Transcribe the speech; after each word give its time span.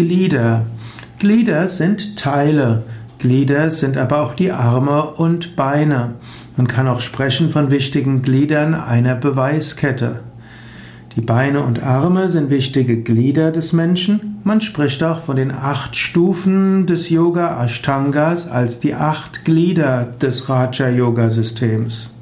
Glieder. 0.00 0.64
Glieder 1.18 1.68
sind 1.68 2.16
Teile. 2.16 2.84
Glieder 3.18 3.70
sind 3.70 3.98
aber 3.98 4.22
auch 4.22 4.32
die 4.32 4.50
Arme 4.50 5.02
und 5.02 5.56
Beine. 5.56 6.14
Man 6.56 6.66
kann 6.66 6.88
auch 6.88 7.02
sprechen 7.02 7.50
von 7.50 7.70
wichtigen 7.70 8.22
Gliedern 8.22 8.72
einer 8.72 9.14
Beweiskette. 9.14 10.20
Die 11.16 11.20
Beine 11.20 11.62
und 11.62 11.82
Arme 11.82 12.30
sind 12.30 12.48
wichtige 12.48 13.02
Glieder 13.02 13.52
des 13.52 13.74
Menschen. 13.74 14.40
Man 14.42 14.62
spricht 14.62 15.04
auch 15.04 15.20
von 15.20 15.36
den 15.36 15.50
acht 15.50 15.96
Stufen 15.96 16.86
des 16.86 17.10
Yoga 17.10 17.62
Ashtangas 17.62 18.48
als 18.48 18.80
die 18.80 18.94
acht 18.94 19.44
Glieder 19.44 20.08
des 20.18 20.48
Raja 20.48 20.88
Yoga 20.88 21.28
Systems. 21.28 22.14